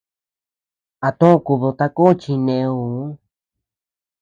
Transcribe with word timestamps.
A 1.07 1.09
too 1.19 1.37
kubid 1.45 1.75
tako 1.79 2.05
chi 2.21 2.33
neuu. 2.45 3.01